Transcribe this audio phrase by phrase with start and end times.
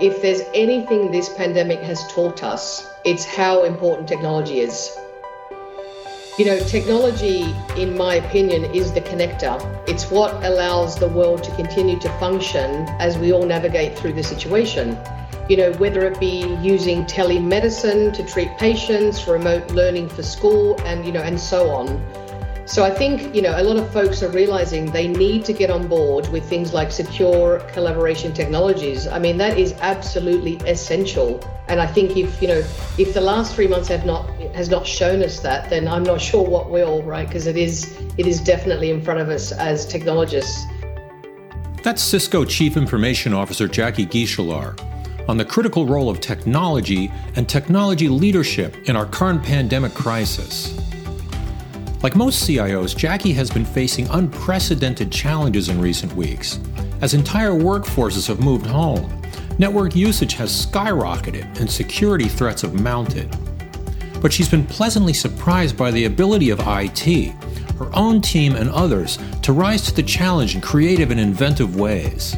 [0.00, 4.90] If there's anything this pandemic has taught us, it's how important technology is.
[6.36, 9.56] You know, technology, in my opinion, is the connector.
[9.88, 14.24] It's what allows the world to continue to function as we all navigate through the
[14.24, 14.98] situation.
[15.48, 21.06] You know, whether it be using telemedicine to treat patients, remote learning for school, and,
[21.06, 22.04] you know, and so on.
[22.66, 25.68] So I think, you know, a lot of folks are realizing they need to get
[25.68, 29.06] on board with things like secure collaboration technologies.
[29.06, 31.40] I mean, that is absolutely essential.
[31.68, 32.64] And I think if, you know,
[32.96, 36.20] if the last three months have not has not shown us that, then I'm not
[36.30, 37.28] sure what will, right?
[37.28, 40.64] Because it is it is definitely in front of us as technologists.
[41.82, 44.80] That's Cisco Chief Information Officer Jackie Guichelaar
[45.28, 50.74] on the critical role of technology and technology leadership in our current pandemic crisis.
[52.04, 56.60] Like most CIOs, Jackie has been facing unprecedented challenges in recent weeks.
[57.00, 59.22] As entire workforces have moved home,
[59.58, 63.34] network usage has skyrocketed and security threats have mounted.
[64.20, 67.32] But she's been pleasantly surprised by the ability of IT,
[67.78, 72.36] her own team, and others to rise to the challenge in creative and inventive ways.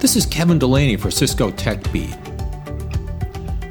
[0.00, 2.16] This is Kevin Delaney for Cisco Tech Beat.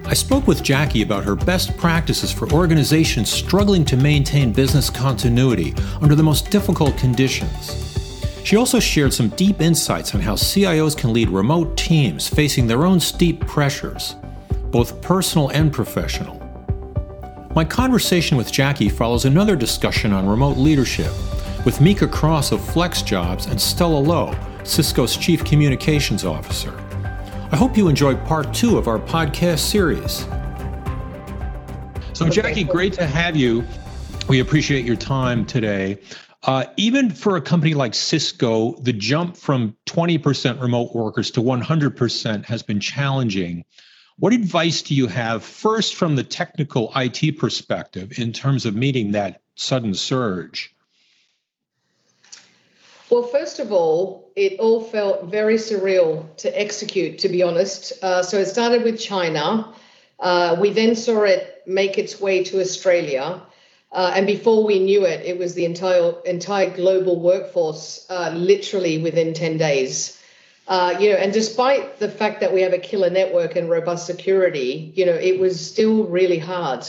[0.08, 5.74] I spoke with Jackie about her best practices for organizations struggling to maintain business continuity
[6.00, 7.96] under the most difficult conditions.
[8.44, 12.86] She also shared some deep insights on how CIOs can lead remote teams facing their
[12.86, 14.16] own steep pressures,
[14.70, 16.40] both personal and professional.
[17.56, 21.12] My conversation with Jackie follows another discussion on remote leadership
[21.66, 26.85] with Mika Cross of FlexJobs and Stella Low, Cisco's Chief Communications Officer.
[27.52, 30.26] I hope you enjoyed part two of our podcast series.
[32.14, 33.64] So, Jackie, great to have you.
[34.28, 36.00] We appreciate your time today.
[36.42, 42.46] Uh, even for a company like Cisco, the jump from 20% remote workers to 100%
[42.46, 43.64] has been challenging.
[44.18, 49.12] What advice do you have, first from the technical IT perspective, in terms of meeting
[49.12, 50.75] that sudden surge?
[53.10, 57.94] Well, first of all, it all felt very surreal to execute, to be honest.
[58.02, 59.74] Uh, so it started with China.
[60.20, 63.42] Uh, we then saw it make its way to Australia.
[63.92, 68.98] Uh, and before we knew it, it was the entire entire global workforce, uh, literally
[68.98, 70.20] within 10 days.
[70.68, 74.08] Uh, you know, and despite the fact that we have a killer network and robust
[74.08, 76.84] security, you know, it was still really hard.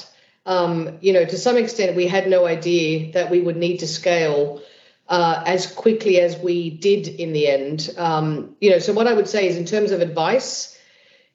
[0.47, 3.87] Um, you know, to some extent, we had no idea that we would need to
[3.87, 4.63] scale
[5.09, 7.95] uh, as quickly as we did in the end.
[7.97, 10.77] Um, you know, so what I would say is, in terms of advice,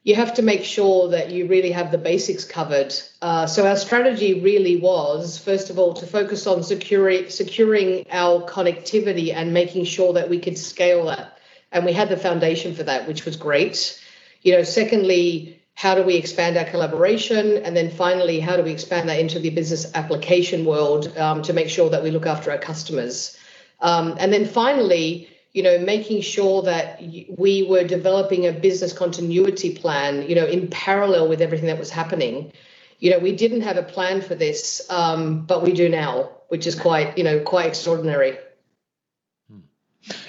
[0.04, 2.94] you have to make sure that you really have the basics covered.
[3.22, 8.42] Uh, so our strategy really was, first of all, to focus on securing securing our
[8.42, 11.38] connectivity and making sure that we could scale that,
[11.72, 14.02] and we had the foundation for that, which was great.
[14.42, 15.58] You know, secondly.
[15.74, 17.58] How do we expand our collaboration?
[17.64, 21.54] And then finally, how do we expand that into the business application world um, to
[21.54, 23.38] make sure that we look after our customers?
[23.82, 27.02] Um, and then finally, you know, making sure that
[27.38, 31.90] we were developing a business continuity plan, you know, in parallel with everything that was
[31.90, 32.54] happening.
[33.00, 36.68] You know, we didn't have a plan for this, um, but we do now, which
[36.68, 38.38] is quite, you know, quite extraordinary.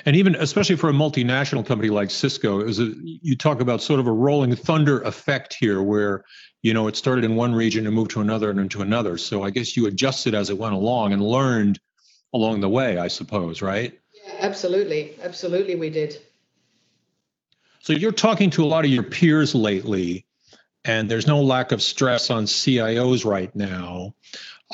[0.05, 4.01] And even, especially for a multinational company like Cisco, is a, you talk about sort
[4.01, 6.25] of a rolling thunder effect here, where
[6.63, 9.17] you know it started in one region and moved to another and into another.
[9.17, 11.81] So I guess you adjusted as it went along and learned
[12.33, 13.99] along the way, I suppose, right?
[14.15, 15.17] Yeah, absolutely.
[15.23, 16.17] Absolutely, we did.
[17.81, 20.25] So you're talking to a lot of your peers lately,
[20.85, 24.15] and there's no lack of stress on CIOs right now.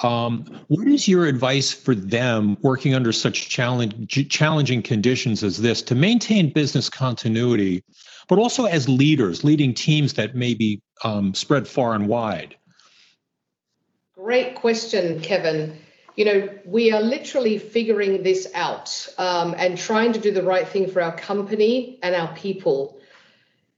[0.02, 5.82] Um, what is your advice for them working under such challenge, challenging conditions as this
[5.82, 7.82] to maintain business continuity,
[8.28, 12.54] but also as leaders, leading teams that may be um, spread far and wide?
[14.14, 15.76] Great question, Kevin
[16.18, 20.66] you know, we are literally figuring this out um, and trying to do the right
[20.66, 22.98] thing for our company and our people.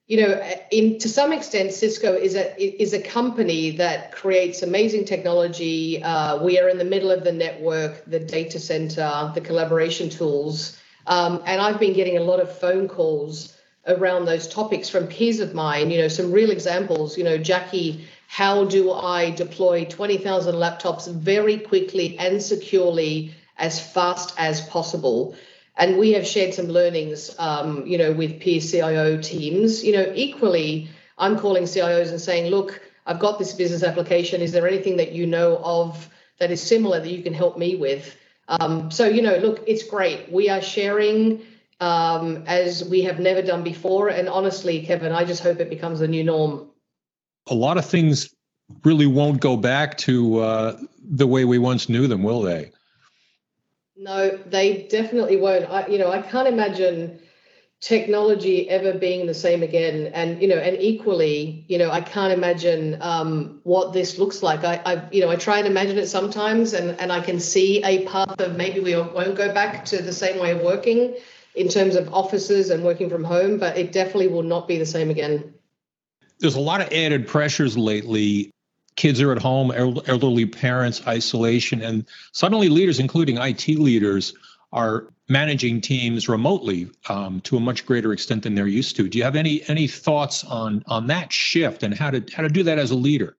[0.07, 5.05] You know, in to some extent, Cisco is a is a company that creates amazing
[5.05, 6.03] technology.
[6.03, 10.81] Uh, we are in the middle of the network, the data center, the collaboration tools,
[11.07, 13.55] um, and I've been getting a lot of phone calls
[13.87, 15.91] around those topics from peers of mine.
[15.91, 17.19] You know, some real examples.
[17.19, 24.33] You know, Jackie how do I deploy 20,000 laptops very quickly and securely as fast
[24.39, 25.35] as possible?
[25.77, 29.83] And we have shared some learnings, um, you know, with peer CIO teams.
[29.83, 34.43] You know, equally, I'm calling CIOs and saying, look, I've got this business application.
[34.43, 37.75] Is there anything that you know of that is similar that you can help me
[37.75, 38.17] with?
[38.47, 40.31] Um, so, you know, look, it's great.
[40.31, 41.43] We are sharing
[41.81, 44.07] um, as we have never done before.
[44.07, 46.71] And honestly, Kevin, I just hope it becomes the new norm.
[47.51, 48.35] A lot of things
[48.85, 52.71] really won't go back to uh, the way we once knew them, will they?
[53.97, 55.69] No, they definitely won't.
[55.69, 57.21] I, you know, I can't imagine
[57.81, 60.13] technology ever being the same again.
[60.15, 64.65] And you know, and equally, you know, I can't imagine um, what this looks like.
[64.65, 67.83] I, I, you know, I try and imagine it sometimes, and and I can see
[67.85, 71.17] a path of maybe we won't go back to the same way of working
[71.55, 74.87] in terms of offices and working from home, but it definitely will not be the
[74.87, 75.55] same again.
[76.41, 78.51] There's a lot of added pressures lately
[78.97, 84.35] kids are at home, elderly parents, isolation, and suddenly leaders, including IT leaders,
[84.73, 89.09] are managing teams remotely um, to a much greater extent than they're used to.
[89.09, 92.49] Do you have any any thoughts on on that shift and how to how to
[92.49, 93.37] do that as a leader?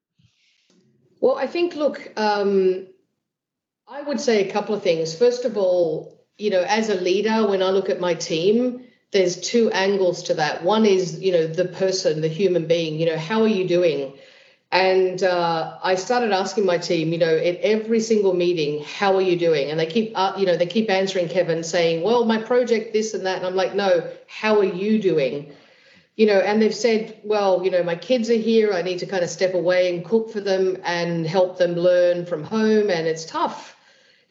[1.20, 2.88] Well, I think look, um,
[3.88, 5.16] I would say a couple of things.
[5.16, 9.40] First of all, you know, as a leader, when I look at my team, there's
[9.40, 10.64] two angles to that.
[10.64, 13.00] One is you know the person, the human being.
[13.00, 14.14] You know, how are you doing?
[14.72, 19.22] And uh, I started asking my team, you know, at every single meeting, how are
[19.22, 19.70] you doing?
[19.70, 23.14] And they keep, uh, you know, they keep answering Kevin saying, well, my project, this
[23.14, 23.38] and that.
[23.38, 25.52] And I'm like, no, how are you doing?
[26.16, 28.72] You know, and they've said, well, you know, my kids are here.
[28.72, 32.26] I need to kind of step away and cook for them and help them learn
[32.26, 32.90] from home.
[32.90, 33.76] And it's tough.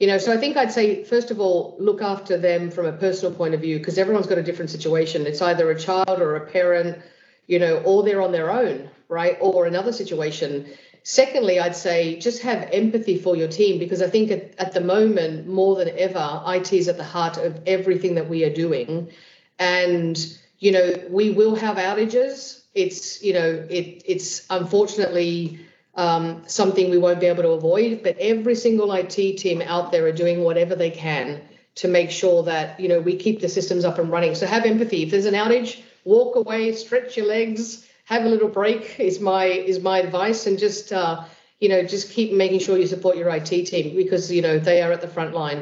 [0.01, 2.93] You know, so I think I'd say, first of all, look after them from a
[2.93, 5.27] personal point of view, because everyone's got a different situation.
[5.27, 7.01] It's either a child or a parent,
[7.47, 9.37] you know, or they're on their own right?
[9.41, 10.67] Or another situation.
[11.03, 14.81] Secondly, I'd say just have empathy for your team because I think at, at, the
[14.81, 19.11] moment, more than ever, IT is at the heart of everything that we are doing.
[19.59, 20.17] And,
[20.59, 22.63] you know, we will have outages.
[22.75, 25.59] It's, you know, it, it's unfortunately
[25.95, 30.07] um, something we won't be able to avoid, but every single IT team out there
[30.07, 31.41] are doing whatever they can
[31.77, 34.35] to make sure that, you know, we keep the systems up and running.
[34.35, 35.03] So have empathy.
[35.03, 39.45] If there's an outage, walk away, stretch your legs, have a little break is my
[39.45, 41.25] is my advice, and just uh,
[41.61, 44.83] you know just keep making sure you support your IT team because you know they
[44.83, 45.59] are at the front line.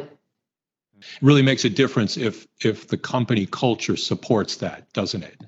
[0.98, 5.40] It really makes a difference if if the company culture supports that, doesn't it?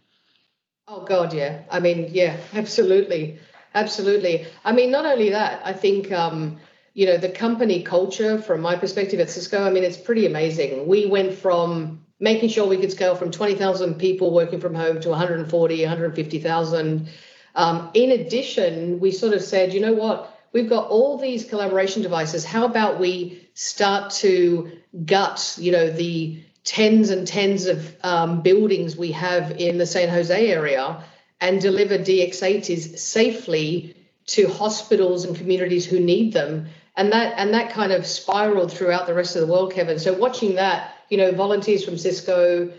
[0.87, 1.63] Oh God, yeah.
[1.71, 3.39] I mean, yeah, absolutely,
[3.75, 4.47] absolutely.
[4.65, 6.13] I mean, not only that, I think.
[6.13, 6.59] Um,
[6.93, 10.89] you know the company culture from my perspective at cisco i mean it's pretty amazing
[10.89, 15.09] we went from making sure we could scale from 20,000 people working from home to
[15.09, 17.09] 140, 150,000.
[17.55, 20.39] Um, in addition, we sort of said, you know what?
[20.53, 22.45] We've got all these collaboration devices.
[22.45, 24.71] How about we start to
[25.05, 30.09] gut, you know, the tens and tens of um, buildings we have in the San
[30.09, 31.03] Jose area
[31.41, 33.97] and deliver DX80s safely
[34.27, 36.69] to hospitals and communities who need them.
[36.97, 39.99] And that and that kind of spiraled throughout the rest of the world, Kevin.
[39.99, 42.73] So watching that you know, volunteers from Cisco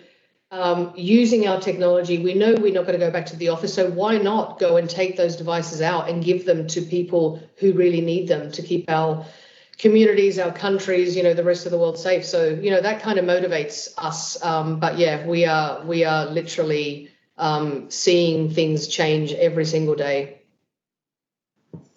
[0.51, 2.17] um, using our technology.
[2.17, 4.77] We know we're not going to go back to the office, so why not go
[4.77, 8.61] and take those devices out and give them to people who really need them to
[8.61, 9.25] keep our
[9.77, 12.25] communities, our countries, you know, the rest of the world safe.
[12.25, 14.41] So you know that kind of motivates us.
[14.43, 20.37] Um, but yeah, we are we are literally um, seeing things change every single day.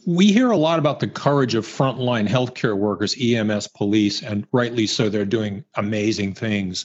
[0.07, 4.87] We hear a lot about the courage of frontline healthcare workers, EMS police, and rightly
[4.87, 6.85] so, they're doing amazing things.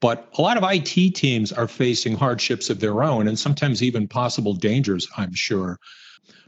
[0.00, 4.08] But a lot of IT teams are facing hardships of their own and sometimes even
[4.08, 5.78] possible dangers, I'm sure.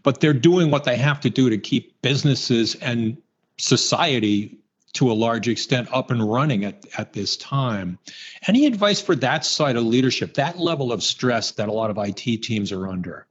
[0.03, 3.17] But they're doing what they have to do to keep businesses and
[3.59, 4.59] society
[4.95, 7.99] to a large extent up and running at, at this time.
[8.47, 11.99] Any advice for that side of leadership, that level of stress that a lot of
[11.99, 13.27] IT teams are under?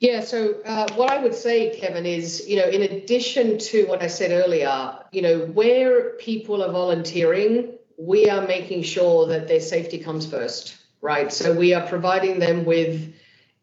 [0.00, 4.00] Yeah, so uh, what I would say, Kevin, is, you know, in addition to what
[4.00, 9.60] I said earlier, you know, where people are volunteering, we are making sure that their
[9.60, 11.32] safety comes first, right?
[11.32, 13.12] So we are providing them with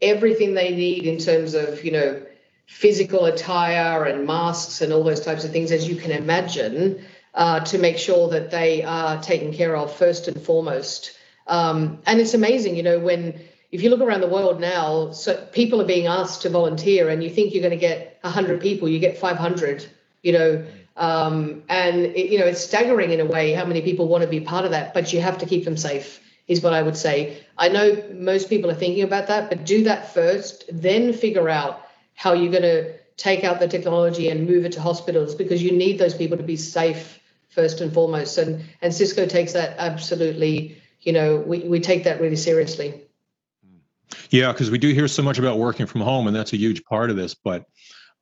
[0.01, 2.22] everything they need in terms of, you know,
[2.65, 7.03] physical attire and masks and all those types of things, as you can imagine,
[7.34, 11.12] uh, to make sure that they are taken care of first and foremost.
[11.48, 13.39] Um, and it's amazing, you know, when
[13.72, 17.24] if you look around the world now, so people are being asked to volunteer, and
[17.24, 19.86] you think you're going to get 100 people, you get 500.
[20.22, 20.65] You know,
[20.98, 24.29] um, and it, you know it's staggering in a way how many people want to
[24.29, 26.22] be part of that, but you have to keep them safe.
[26.48, 27.43] Is what I would say.
[27.57, 31.85] I know most people are thinking about that, but do that first, then figure out
[32.15, 35.72] how you're going to take out the technology and move it to hospitals because you
[35.72, 37.19] need those people to be safe
[37.50, 38.38] first and foremost.
[38.38, 40.81] And and Cisco takes that absolutely.
[41.01, 43.01] You know, we, we take that really seriously.
[44.29, 46.84] Yeah, because we do hear so much about working from home, and that's a huge
[46.84, 47.36] part of this.
[47.36, 47.65] But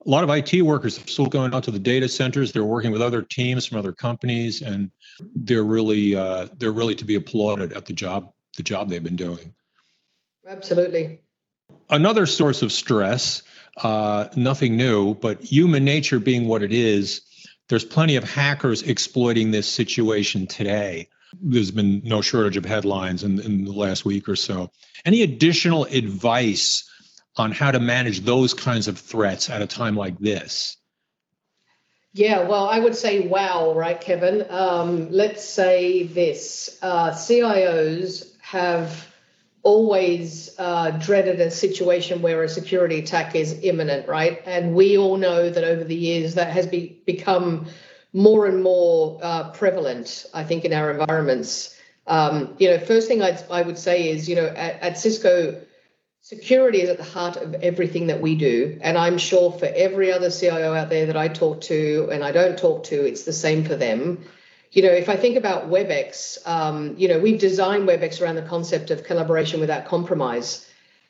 [0.06, 2.52] a lot of IT workers are still going out to the data centers.
[2.52, 4.92] They're working with other teams from other companies, and
[5.36, 9.16] they're really uh, they're really to be applauded at the job the job they've been
[9.16, 9.54] doing.
[10.48, 11.22] Absolutely.
[11.90, 13.44] Another source of stress,
[13.78, 17.22] uh, nothing new, but human nature being what it is,
[17.70, 21.10] there's plenty of hackers exploiting this situation today.
[21.42, 24.70] There's been no shortage of headlines in, in the last week or so.
[25.06, 26.90] Any additional advice
[27.36, 30.78] on how to manage those kinds of threats at a time like this?
[32.14, 34.46] Yeah, well, I would say wow, right, Kevin?
[34.50, 39.08] Um, let's say this uh, CIOs have
[39.64, 44.42] always uh, dreaded a situation where a security attack is imminent, right?
[44.46, 47.68] And we all know that over the years that has be, become
[48.12, 51.80] more and more uh, prevalent, I think, in our environments.
[52.06, 55.62] Um, you know, first thing I'd, I would say is, you know, at, at Cisco,
[56.22, 58.78] security is at the heart of everything that we do.
[58.82, 62.34] And I'm sure for every other CIO out there that I talk to and I
[62.34, 64.26] don't talk to, it's the same for them.
[64.74, 68.42] You know, if I think about WebEx, um, you know, we've designed WebEx around the
[68.42, 70.68] concept of collaboration without compromise.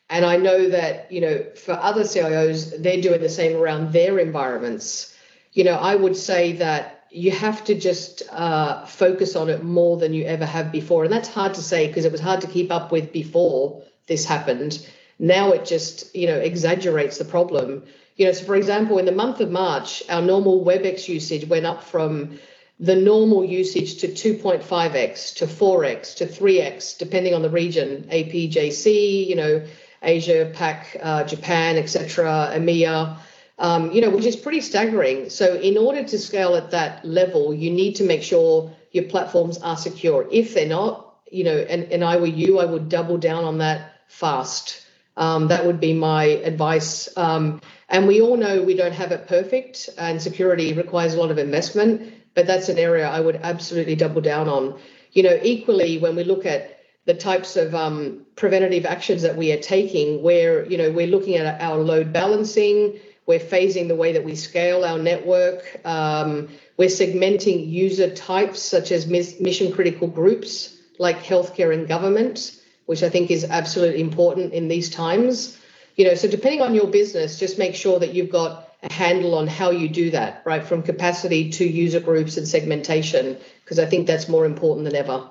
[0.09, 4.19] And I know that, you know, for other CIOs, they're doing the same around their
[4.19, 5.15] environments.
[5.53, 9.97] You know, I would say that you have to just uh, focus on it more
[9.97, 11.05] than you ever have before.
[11.05, 14.25] And that's hard to say because it was hard to keep up with before this
[14.25, 14.85] happened
[15.19, 17.83] now it just you know exaggerates the problem
[18.17, 21.65] you know so for example in the month of march our normal webex usage went
[21.65, 22.37] up from
[22.79, 28.07] the normal usage to 2.5x to 4x to 3x depending on the region.
[28.11, 29.63] Apjc you know
[30.01, 33.17] asia pac uh, japan etc emea
[33.59, 35.29] um, you know which is pretty staggering.
[35.29, 39.57] So in order to scale at that level you need to make sure your platforms
[39.59, 40.27] are secure.
[40.31, 43.59] If they're not you know and, and i were you i would double down on
[43.59, 44.81] that fast.
[45.15, 47.15] Um, that would be my advice.
[47.15, 51.29] Um, and we all know we don't have it perfect, and security requires a lot
[51.29, 54.79] of investment, but that's an area I would absolutely double down on.
[55.11, 59.51] You know, equally, when we look at the types of um, preventative actions that we
[59.51, 64.13] are taking, where, you know, we're looking at our load balancing, we're phasing the way
[64.13, 70.77] that we scale our network, um, we're segmenting user types such as mission critical groups
[70.99, 75.57] like healthcare and government which I think is absolutely important in these times.
[75.95, 79.47] You know, so depending on your business, just make sure that you've got handle on
[79.47, 80.63] how you do that, right?
[80.63, 85.29] From capacity to user groups and segmentation, because I think that's more important than ever.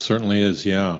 [0.00, 0.98] Certainly is, yeah.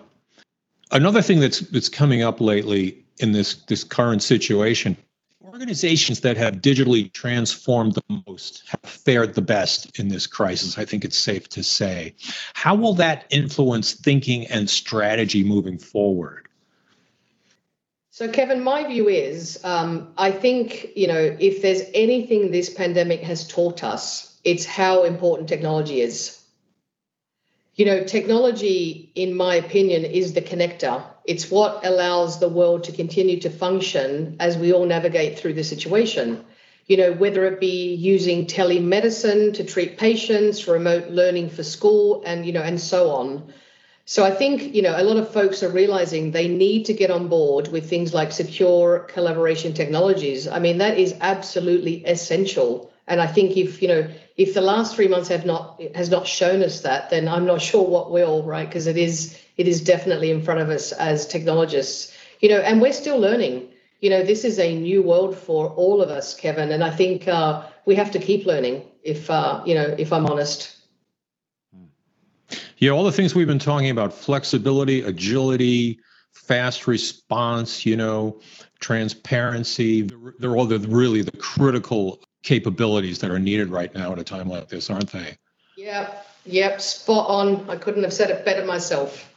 [0.90, 4.96] Another thing that's that's coming up lately in this this current situation
[5.54, 10.76] organizations that have digitally transformed the most have fared the best in this crisis.
[10.78, 12.16] I think it's safe to say.
[12.54, 16.43] How will that influence thinking and strategy moving forward?
[18.14, 23.22] So, Kevin, my view is um, I think, you know, if there's anything this pandemic
[23.22, 26.40] has taught us, it's how important technology is.
[27.74, 32.92] You know, technology, in my opinion, is the connector it's what allows the world to
[32.92, 36.44] continue to function as we all navigate through the situation.
[36.86, 42.46] You know, whether it be using telemedicine to treat patients, remote learning for school, and,
[42.46, 43.52] you know, and so on.
[44.06, 47.10] So I think, you know, a lot of folks are realizing they need to get
[47.10, 50.46] on board with things like secure collaboration technologies.
[50.46, 52.90] I mean, that is absolutely essential.
[53.06, 56.26] And I think if, you know, if the last three months have not has not
[56.26, 58.68] shown us that, then I'm not sure what will, right?
[58.68, 62.12] Because it is it is definitely in front of us as technologists
[62.44, 63.66] you know and we're still learning
[64.00, 67.26] you know this is a new world for all of us kevin and i think
[67.26, 70.73] uh, we have to keep learning if uh, you know if i'm honest
[72.78, 75.98] yeah all the things we've been talking about flexibility agility
[76.32, 78.40] fast response you know
[78.80, 80.08] transparency
[80.38, 84.48] they're all the really the critical capabilities that are needed right now at a time
[84.48, 85.36] like this aren't they
[85.76, 89.30] yep yep spot on i couldn't have said it better myself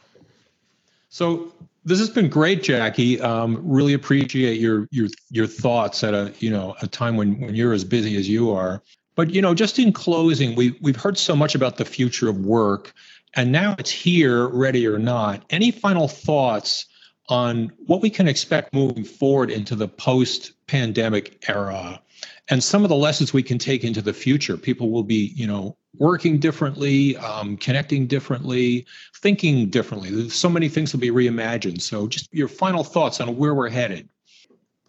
[1.08, 1.52] so
[1.88, 3.20] this has been great, Jackie.
[3.20, 7.54] Um, really appreciate your your your thoughts at a you know a time when when
[7.54, 8.82] you're as busy as you are.
[9.18, 12.38] But you know, just in closing, we we've heard so much about the future of
[12.38, 12.92] work,
[13.34, 15.44] and now it's here, ready or not.
[15.50, 16.86] Any final thoughts
[17.28, 22.00] on what we can expect moving forward into the post-pandemic era,
[22.48, 24.56] and some of the lessons we can take into the future?
[24.56, 30.28] People will be, you know, working differently, um, connecting differently, thinking differently.
[30.28, 31.80] So many things will be reimagined.
[31.80, 34.08] So, just your final thoughts on where we're headed.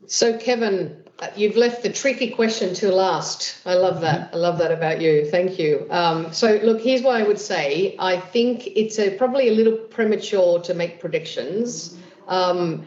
[0.06, 1.04] So, Kevin,
[1.36, 3.58] you've left the tricky question to last.
[3.66, 4.28] I love that.
[4.28, 4.36] Mm-hmm.
[4.36, 5.26] I love that about you.
[5.30, 5.86] Thank you.
[5.90, 7.96] Um, so, look, here's what I would say.
[8.00, 11.98] I think it's a, probably a little premature to make predictions.
[12.28, 12.86] Um,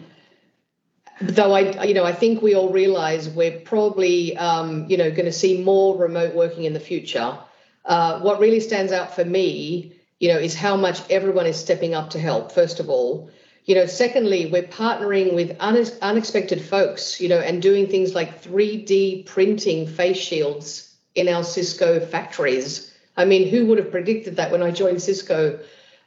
[1.20, 5.26] though I, you know, I think we all realize we're probably, um, you know, going
[5.26, 7.38] to see more remote working in the future.
[7.84, 11.94] Uh, what really stands out for me, you know, is how much everyone is stepping
[11.94, 12.52] up to help.
[12.52, 13.30] First of all,
[13.64, 18.42] you know, secondly, we're partnering with un- unexpected folks, you know, and doing things like
[18.42, 22.92] 3D printing face shields in our Cisco factories.
[23.16, 25.60] I mean, who would have predicted that when I joined Cisco?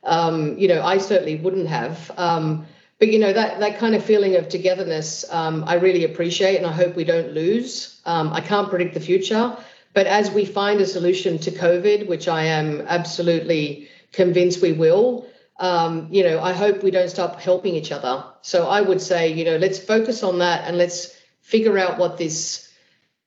[0.03, 2.11] Um, you know, I certainly wouldn't have.
[2.17, 2.65] Um,
[2.99, 6.65] but you know that that kind of feeling of togetherness, um, I really appreciate, and
[6.65, 7.99] I hope we don't lose.
[8.05, 9.57] Um, I can't predict the future,
[9.93, 15.27] but as we find a solution to COVID, which I am absolutely convinced we will,
[15.57, 18.25] um, you know, I hope we don't stop helping each other.
[18.41, 22.17] So I would say, you know, let's focus on that and let's figure out what
[22.17, 22.71] this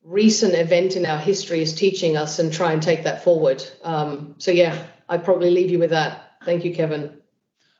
[0.02, 3.64] recent event in our history is teaching us and try and take that forward.
[3.82, 6.32] Um, so yeah, I'd probably leave you with that.
[6.44, 7.18] Thank you, Kevin.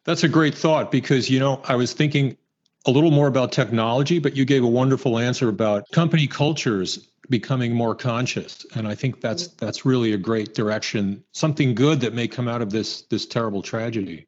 [0.05, 2.37] That's a great thought because, you know, I was thinking
[2.87, 7.75] a little more about technology, but you gave a wonderful answer about company cultures becoming
[7.75, 8.65] more conscious.
[8.75, 12.63] And I think that's that's really a great direction, something good that may come out
[12.63, 14.28] of this this terrible tragedy.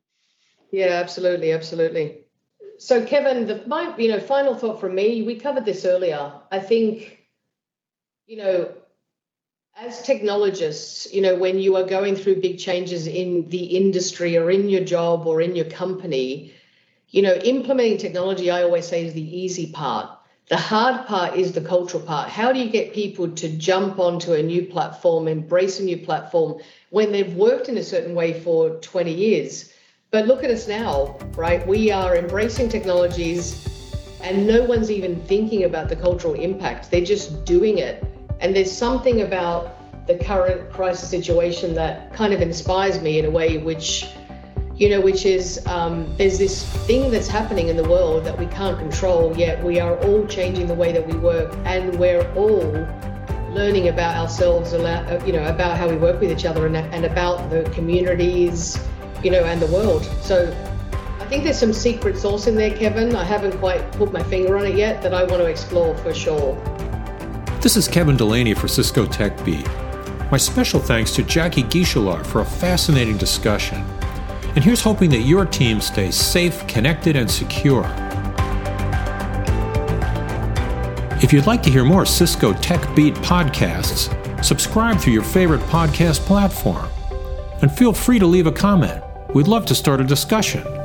[0.72, 2.24] Yeah, absolutely, absolutely.
[2.78, 6.32] So Kevin, the my you know, final thought from me, we covered this earlier.
[6.50, 7.18] I think,
[8.26, 8.72] you know,
[9.76, 14.50] as technologists, you know, when you are going through big changes in the industry or
[14.50, 16.52] in your job or in your company,
[17.10, 20.10] you know, implementing technology, I always say, is the easy part.
[20.48, 22.28] The hard part is the cultural part.
[22.30, 26.60] How do you get people to jump onto a new platform, embrace a new platform
[26.90, 29.72] when they've worked in a certain way for 20 years?
[30.10, 31.64] But look at us now, right?
[31.68, 33.68] We are embracing technologies
[34.20, 36.90] and no one's even thinking about the cultural impact.
[36.90, 38.04] They're just doing it
[38.40, 39.76] and there's something about
[40.08, 44.08] the current crisis situation that kind of inspires me in a way, which,
[44.74, 48.46] you know, which is um, there's this thing that's happening in the world that we
[48.46, 52.72] can't control, yet we are all changing the way that we work, and we're all
[53.54, 57.50] learning about ourselves, you know, about how we work with each other and, and about
[57.50, 58.76] the communities,
[59.22, 60.04] you know, and the world.
[60.22, 60.54] So
[61.20, 63.14] I think there's some secret sauce in there, Kevin.
[63.14, 66.12] I haven't quite put my finger on it yet that I want to explore for
[66.12, 66.54] sure.
[67.60, 69.68] This is Kevin Delaney for Cisco Tech Beat.
[70.30, 73.84] My special thanks to Jackie Guichelaar for a fascinating discussion.
[74.54, 77.84] And here's hoping that your team stays safe, connected, and secure.
[81.22, 84.08] If you'd like to hear more Cisco Tech Beat podcasts,
[84.42, 86.88] subscribe through your favorite podcast platform.
[87.60, 89.04] And feel free to leave a comment.
[89.32, 90.79] We'd love to start a discussion.